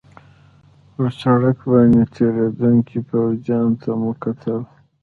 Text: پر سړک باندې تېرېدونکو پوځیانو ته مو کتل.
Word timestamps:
پر 0.93 1.05
سړک 1.21 1.57
باندې 1.71 2.01
تېرېدونکو 2.15 2.97
پوځیانو 3.09 3.79
ته 3.81 3.91
مو 3.99 4.11
کتل. 4.23 4.59